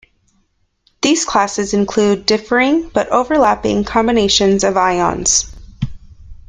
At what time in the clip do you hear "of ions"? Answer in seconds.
4.63-5.53